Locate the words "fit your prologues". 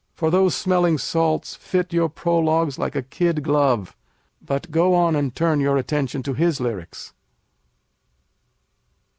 1.55-2.79